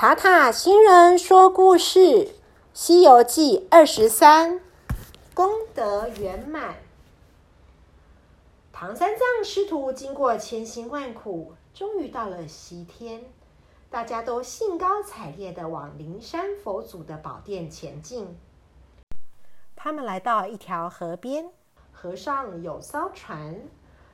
[0.00, 1.98] 塔塔星人说故事，
[2.72, 4.60] 《西游记》二十三，
[5.34, 6.76] 功德圆满。
[8.72, 13.24] 唐三藏师徒经过千辛万苦，终于到了西天。
[13.90, 18.38] 大家都兴高采烈的往灵山佛祖的宝殿前进。
[19.74, 21.50] 他们来到一条河边，
[21.90, 23.56] 河上有艘船，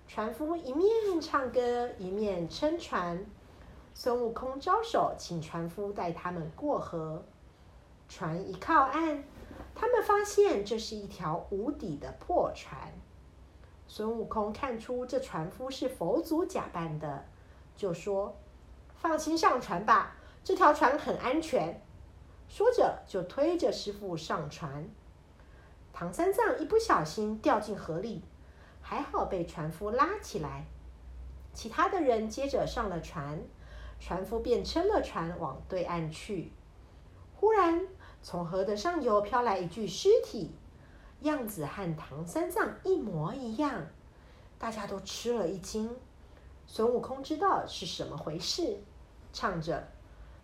[0.09, 0.89] 船夫一面
[1.21, 3.27] 唱歌，一面撑船。
[3.97, 7.23] 孙悟空招手，请船夫带他们过河。
[8.09, 9.23] 船一靠岸，
[9.75, 12.93] 他们发现这是一条无底的破船。
[13.87, 17.25] 孙悟空看出这船夫是佛祖假扮的，
[17.77, 18.37] 就说
[18.97, 21.81] ：“放心上船吧，这条船很安全。”
[22.49, 24.89] 说着就推着师傅上船。
[25.93, 28.23] 唐三藏一不小心掉进河里，
[28.83, 30.67] 还好被船夫拉起来。
[31.53, 33.41] 其他的人接着上了船。
[34.07, 36.53] 船夫便撑了船往对岸去。
[37.37, 37.89] 忽然，
[38.23, 40.55] 从河的上游飘来一具尸体，
[41.23, 43.87] 样子和唐三藏一模一样。
[44.59, 45.97] 大家都吃了一惊。
[46.67, 48.77] 孙悟空知道是什么回事，
[49.33, 49.89] 唱着：“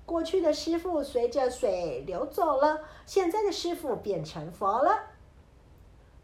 [0.06, 4.98] 过去的师傅随着水流走了，现在的师傅变成佛了。”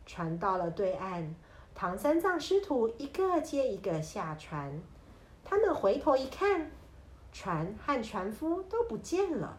[0.06, 1.34] 船到了对岸，
[1.74, 4.80] 唐三藏师徒一个接一个下船。
[5.44, 6.70] 他们回头一看。
[7.38, 9.58] 船和船夫都不见了。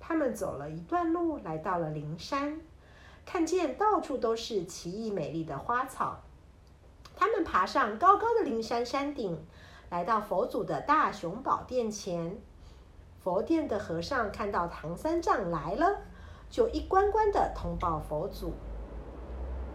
[0.00, 2.60] 他们走了一段路，来到了灵山，
[3.24, 6.18] 看见到处都是奇异美丽的花草。
[7.14, 9.46] 他们爬上高高的灵山山顶，
[9.90, 12.36] 来到佛祖的大雄宝殿前。
[13.22, 16.00] 佛殿的和尚看到唐三藏来了，
[16.50, 18.54] 就一关关的通报佛祖。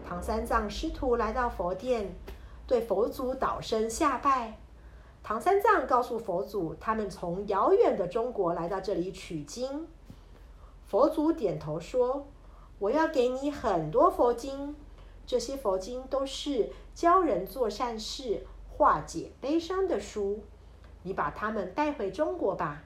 [0.06, 2.14] 唐三藏师徒来到佛殿，
[2.66, 4.58] 对佛祖倒身下拜。
[5.28, 9.86] 唐三藏告诉佛祖，他们从遥远的中国来到这里取经。
[10.86, 12.26] 佛祖点头说
[12.80, 14.74] ：“我要给你很多佛经，
[15.26, 20.40] 这些佛经都是教人做善事、化解悲伤的书。
[21.02, 22.82] 你把它们带回中国吧。”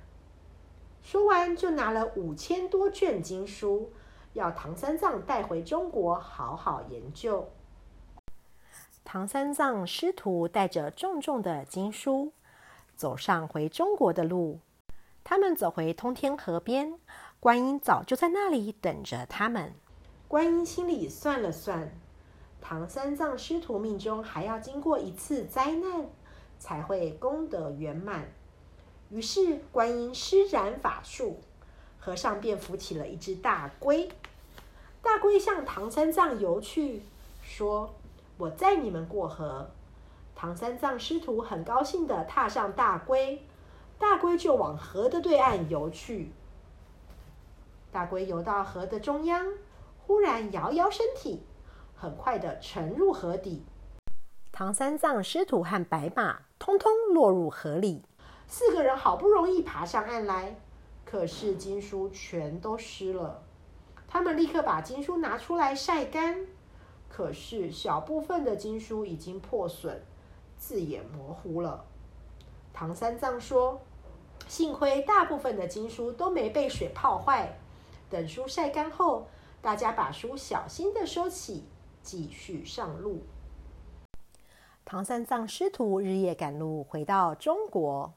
[1.01, 3.93] 说完，就拿了五千多卷经书，
[4.33, 7.49] 要唐三藏带回中国好好研究。
[9.05, 12.33] 唐三藏师徒带着重重的经书，
[12.95, 14.61] 走上回中国的路。
[15.25, 16.99] 他们走回通天河边，
[17.39, 19.75] 观音早就在那里等着他们。
[20.29, 21.93] 观音心里算了算，
[22.61, 26.07] 唐三藏师徒命中还要经过一次灾难，
[26.59, 28.27] 才会功德圆满。
[29.11, 31.41] 于是观音施展法术，
[31.99, 34.09] 和尚便浮起了一只大龟。
[35.03, 37.03] 大龟向唐三藏游去，
[37.43, 37.93] 说。
[38.39, 39.71] 我载你们过河。
[40.35, 43.47] 唐三藏师徒很高兴地踏上大龟，
[43.99, 46.33] 大龟就往河的对岸游去。
[47.93, 49.47] 大龟游到河的中央，
[49.99, 51.45] 忽然摇摇身体，
[51.95, 53.65] 很快地沉入河底。
[54.51, 58.03] 唐三藏师徒和白马通通落入河里。
[58.47, 60.57] 四个人好不容易爬上岸来，
[61.05, 63.43] 可是经书全都湿了。
[64.09, 66.47] 他们立刻把经书拿出来晒干。
[67.15, 70.01] 可是小部分的经书已经破损，
[70.57, 71.85] 字也模糊了。
[72.73, 73.83] 唐三藏说
[74.49, 77.59] ：“幸亏大部分的经书都没被水泡坏。
[78.09, 79.27] 等书晒干后，
[79.61, 81.65] 大家把书小心的收起，
[82.03, 83.21] 继续上路。”
[84.87, 88.15] 唐三藏师徒日夜赶路回到中国，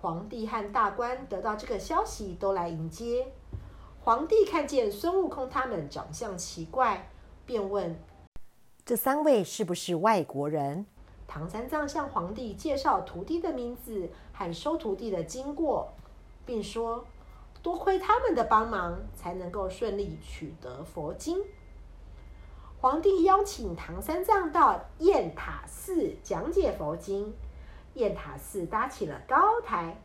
[0.00, 3.26] 皇帝和大官得到这个消息，都来迎接。
[4.04, 7.10] 皇帝看见孙悟空他们长相奇怪，
[7.44, 7.98] 便问。
[8.86, 10.86] 这三位是不是外国人？
[11.26, 15.92] 唐三藏向皇帝介绍徒弟的名字和收徒弟的经过，
[16.46, 17.04] 并说
[17.60, 21.42] ：“多亏他们的帮忙，才能够顺利取得佛经。”
[22.80, 27.34] 皇帝邀请唐三藏到雁塔寺讲解佛经。
[27.94, 30.00] 雁塔寺搭起了高台，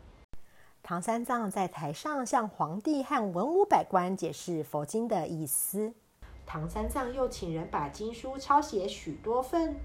[0.81, 5.93] 唐三藏在台上向皇帝和文武百官解释佛经的意思。
[6.51, 9.77] 唐三藏又请人把经书抄写许多份，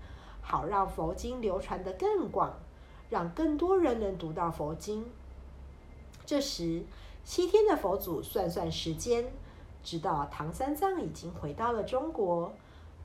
[0.43, 2.53] 好让佛经流传得更广，
[3.09, 5.07] 让更多人能读到佛经。
[6.25, 6.83] 这时，
[7.23, 9.33] 西天的佛祖算算时间，
[9.85, 12.53] 知道唐三藏已经回到了中国，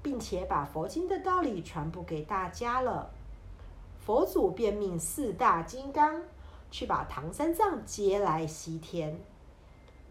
[0.02, 3.12] 并且把佛经的道理传播给大家了。
[4.04, 6.24] 佛祖便命四大金刚
[6.72, 9.22] 去把唐三藏接来西天。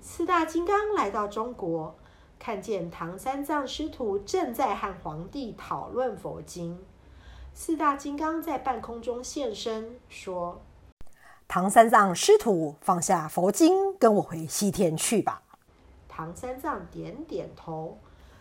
[0.00, 1.96] 四大金刚来到中国。
[2.40, 6.82] 看见唐三藏师徒正在和皇帝讨论佛经，
[7.52, 10.62] 四大金刚在半空中现身，说
[11.46, 15.42] ：“唐三藏师徒放下佛经，跟我回西天去吧。
[16.08, 17.98] 唐三藏点点头，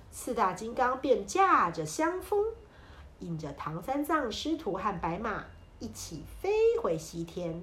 [0.10, 2.46] 四大金刚便驾着香风，
[3.19, 5.44] 引着唐三藏师徒和白马
[5.80, 6.50] 一起飞
[6.81, 7.62] 回西天。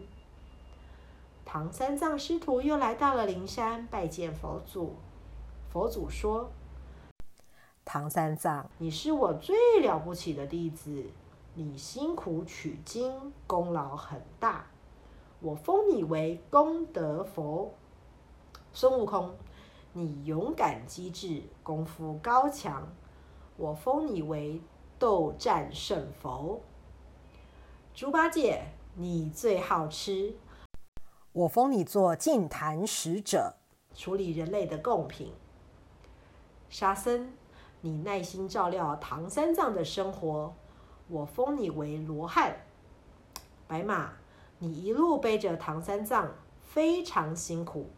[1.46, 4.96] 唐三藏师徒又来到了灵山拜见佛祖。
[5.76, 6.50] 佛祖说
[7.84, 11.04] ：“唐三藏，你是我最了不起的弟子，
[11.52, 14.64] 你辛苦取经，功劳很大，
[15.38, 17.74] 我封你为功德佛。
[18.72, 19.34] 孙悟空，
[19.92, 22.88] 你勇敢机智，功夫高强，
[23.58, 24.62] 我封你为
[24.98, 26.58] 斗战胜佛。
[27.92, 28.62] 猪八戒，
[28.94, 30.34] 你最好吃。”
[31.32, 33.56] 我封你做净坛使者，
[33.94, 35.34] 处理人类的贡品。
[36.68, 37.32] 沙僧，
[37.80, 40.54] 你耐心照料唐三藏的生活，
[41.08, 42.56] 我封你为罗汉。
[43.66, 44.12] 白马，
[44.58, 47.90] 你一路背着唐三藏，非常辛苦，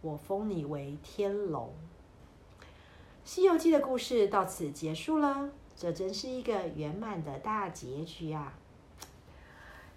[0.00, 1.72] 我封你为天龙。
[3.24, 8.54] 《西游记》的故事到此结束了，这真是一个圆满的大结局啊！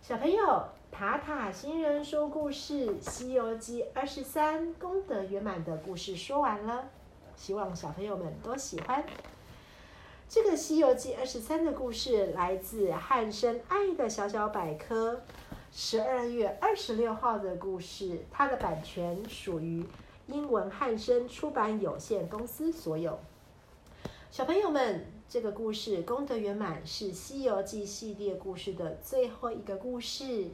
[0.02, 0.66] 小朋友。
[0.92, 6.88] 塔塔星人说故事《西游记》二十三功德圆满的故事说完了，
[7.38, 9.06] 希望小朋友们都喜欢。
[10.28, 15.22] 这个《西游记》二十三的故事来自汉生爱的小小百科，
[15.72, 19.86] 十二月二十六号的故事，它的版权属于
[20.28, 23.20] 英文汉生出版有限公司所有。
[24.32, 30.48] 小朋友们，这个故事功德圆满是《西游记》系列故事的最后一个故事。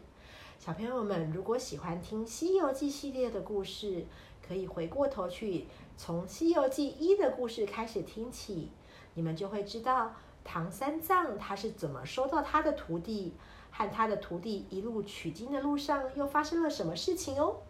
[0.59, 4.05] 小朋友们，如果喜欢听《西游记》系列的故事，
[4.51, 5.65] 可以回过头去
[5.95, 8.69] 从《西游记一》的故事开始听起，
[9.13, 10.11] 你们就会知道
[10.43, 13.33] 唐三藏他是怎么收到他的徒弟，
[13.71, 17.61] 和他的徒弟一路取经的路上又发生了什么事情哦。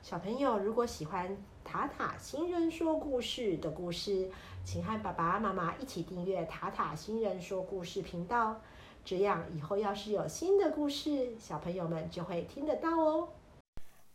[0.00, 4.30] 小朋友，如果喜欢塔塔星人说故事的故事，
[4.64, 8.60] 请和爸爸妈妈一起订阅塔塔星人说故事频道。
[9.04, 13.28] 这样以后要是有新的故事，小朋友们就会听得到哦。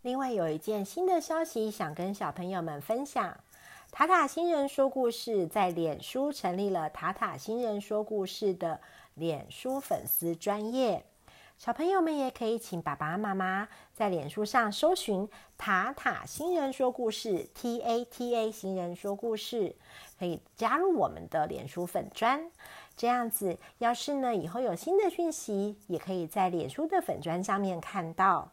[0.03, 3.37] 另外有一件新的消息想跟小朋友们分享：
[3.89, 8.81] 塔塔新人说故事在脸书成立了塔塔新人说故事的
[9.13, 11.05] 脸书粉丝专业，
[11.57, 19.73] 小朋友们也可以请爸爸妈妈在脸书上搜寻塔塔新人说故事 T A T A 新人说故事，
[20.19, 22.51] 可以加入我们的脸书粉专。
[22.97, 28.51] 这样子，要是呢以后有新的讯息，也可以在脸书的粉砖上面看到。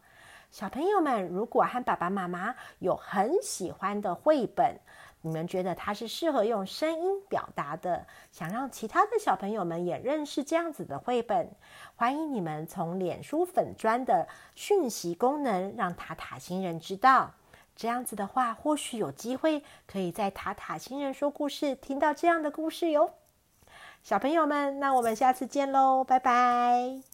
[0.51, 4.77] 小朋友们，如果和爸爸妈妈有很喜欢的绘本，
[5.21, 11.49] 你们觉得它是适合用声音表达的，想让其他的小朋友们也认识这样子的绘本，
[11.95, 17.31] 欢迎你们从脸书粉砖的讯息功能让塔塔星人知道。
[17.73, 23.11] 这样子的话，或许有机会可以在塔塔星人说故事听到这样的故事哟。
[24.03, 27.10] 小朋友们，那我们下次见喽，拜拜。